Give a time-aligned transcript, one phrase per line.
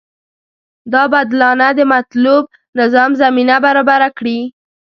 [0.93, 2.43] دا بدلانه د مطلوب
[2.79, 4.39] نظام زمینه برابره کړي.